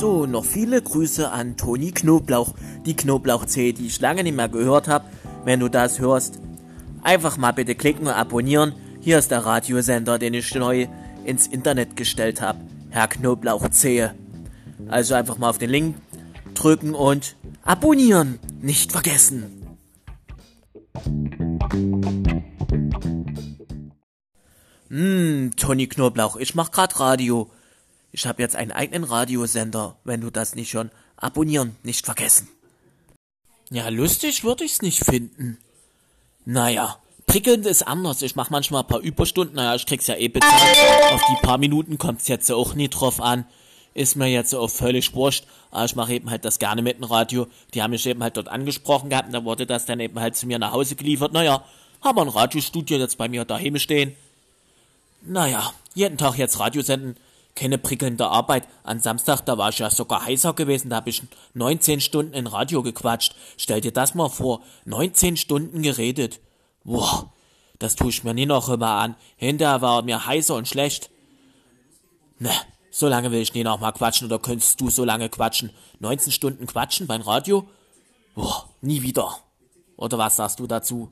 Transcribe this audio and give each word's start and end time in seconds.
So, 0.00 0.24
noch 0.24 0.46
viele 0.46 0.80
Grüße 0.80 1.30
an 1.30 1.58
Toni 1.58 1.92
Knoblauch, 1.92 2.54
die 2.86 2.96
Knoblauchzehe, 2.96 3.74
die 3.74 3.88
ich 3.88 4.00
lange 4.00 4.22
nicht 4.22 4.34
mehr 4.34 4.48
gehört 4.48 4.88
habe. 4.88 5.04
Wenn 5.44 5.60
du 5.60 5.68
das 5.68 5.98
hörst, 5.98 6.40
einfach 7.02 7.36
mal 7.36 7.52
bitte 7.52 7.74
klicken 7.74 8.06
und 8.06 8.14
abonnieren. 8.14 8.72
Hier 9.02 9.18
ist 9.18 9.30
der 9.30 9.44
Radiosender, 9.44 10.18
den 10.18 10.32
ich 10.32 10.54
neu 10.54 10.88
ins 11.26 11.46
Internet 11.48 11.96
gestellt 11.96 12.40
habe. 12.40 12.60
Herr 12.88 13.08
Knoblauchzehe. 13.08 14.14
Also 14.88 15.12
einfach 15.12 15.36
mal 15.36 15.50
auf 15.50 15.58
den 15.58 15.68
Link 15.68 15.96
drücken 16.54 16.94
und 16.94 17.36
abonnieren. 17.62 18.38
Nicht 18.62 18.92
vergessen. 18.92 19.76
Hm, 24.88 25.50
Toni 25.58 25.88
Knoblauch, 25.88 26.36
ich 26.36 26.54
mach 26.54 26.70
grad 26.70 26.98
Radio. 27.00 27.50
Ich 28.12 28.26
habe 28.26 28.42
jetzt 28.42 28.56
einen 28.56 28.72
eigenen 28.72 29.04
Radiosender, 29.04 29.96
wenn 30.04 30.20
du 30.20 30.30
das 30.30 30.54
nicht 30.54 30.70
schon 30.70 30.90
abonnieren, 31.16 31.76
nicht 31.82 32.04
vergessen. 32.04 32.48
Ja, 33.70 33.88
lustig 33.88 34.42
würde 34.42 34.64
ich's 34.64 34.82
nicht 34.82 35.04
finden. 35.04 35.58
Naja, 36.44 36.98
prickelnd 37.26 37.66
ist 37.66 37.86
anders. 37.86 38.22
Ich 38.22 38.34
mache 38.34 38.50
manchmal 38.50 38.82
ein 38.82 38.88
paar 38.88 38.98
Überstunden. 38.98 39.54
Naja, 39.54 39.76
ich 39.76 39.86
krieg's 39.86 40.08
ja 40.08 40.16
eh 40.16 40.28
bezahlt. 40.28 40.76
Auf 41.12 41.22
die 41.30 41.46
paar 41.46 41.58
Minuten 41.58 41.96
kommt's 41.98 42.26
jetzt 42.26 42.50
auch 42.50 42.74
nie 42.74 42.88
drauf 42.88 43.20
an. 43.20 43.44
Ist 43.94 44.16
mir 44.16 44.26
jetzt 44.26 44.54
auch 44.54 44.70
völlig 44.70 45.14
wurscht. 45.14 45.46
Aber 45.70 45.84
ich 45.84 45.94
mache 45.94 46.14
eben 46.14 46.30
halt 46.30 46.44
das 46.44 46.58
gerne 46.58 46.82
mit 46.82 46.96
dem 46.96 47.04
Radio. 47.04 47.46
Die 47.74 47.82
haben 47.82 47.92
mich 47.92 48.06
eben 48.06 48.22
halt 48.24 48.36
dort 48.36 48.48
angesprochen 48.48 49.10
gehabt 49.10 49.26
und 49.28 49.34
da 49.34 49.44
wurde 49.44 49.66
das 49.66 49.86
dann 49.86 50.00
eben 50.00 50.18
halt 50.18 50.34
zu 50.34 50.48
mir 50.48 50.58
nach 50.58 50.72
Hause 50.72 50.96
geliefert. 50.96 51.32
Naja, 51.32 51.64
haben 52.02 52.16
wir 52.16 52.22
ein 52.22 52.28
Radiostudio 52.28 52.98
jetzt 52.98 53.18
bei 53.18 53.28
mir 53.28 53.44
daheim 53.44 53.78
stehen. 53.78 54.16
Naja, 55.22 55.72
jeden 55.94 56.18
Tag 56.18 56.38
jetzt 56.38 56.58
Radio 56.58 56.82
senden 56.82 57.16
keine 57.54 57.78
prickelnde 57.78 58.26
Arbeit. 58.26 58.66
An 58.82 59.00
Samstag, 59.00 59.42
da 59.42 59.58
war 59.58 59.70
ich 59.70 59.78
ja 59.78 59.90
sogar 59.90 60.24
heißer 60.24 60.54
gewesen, 60.54 60.90
da 60.90 60.96
habe 60.96 61.10
ich 61.10 61.22
19 61.54 62.00
Stunden 62.00 62.34
in 62.34 62.46
Radio 62.46 62.82
gequatscht. 62.82 63.34
Stell 63.56 63.80
dir 63.80 63.92
das 63.92 64.14
mal 64.14 64.28
vor, 64.28 64.62
19 64.84 65.36
Stunden 65.36 65.82
geredet. 65.82 66.40
Boah, 66.84 67.32
das 67.78 67.96
tue 67.96 68.10
ich 68.10 68.24
mir 68.24 68.34
nie 68.34 68.46
noch 68.46 68.68
immer 68.68 68.92
an. 68.92 69.16
Hinterher 69.36 69.82
war 69.82 70.02
mir 70.02 70.26
heißer 70.26 70.54
und 70.54 70.68
schlecht. 70.68 71.10
Ne, 72.38 72.50
so 72.90 73.08
lange 73.08 73.30
will 73.30 73.40
ich 73.40 73.54
nie 73.54 73.64
noch 73.64 73.80
mal 73.80 73.92
quatschen 73.92 74.26
oder 74.26 74.38
könntest 74.38 74.80
du 74.80 74.90
so 74.90 75.04
lange 75.04 75.28
quatschen? 75.28 75.70
19 76.00 76.32
Stunden 76.32 76.66
quatschen 76.66 77.06
beim 77.06 77.22
Radio? 77.22 77.68
Boah, 78.34 78.68
nie 78.80 79.02
wieder. 79.02 79.38
Oder 79.96 80.16
was 80.18 80.36
sagst 80.36 80.60
du 80.60 80.66
dazu? 80.66 81.10